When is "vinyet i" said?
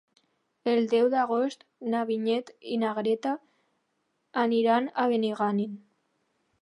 2.11-2.79